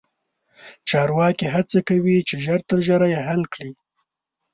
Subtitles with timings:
[0.89, 3.71] چارواکي هڅه کوي چې ژر تر ژره یې حل کړي.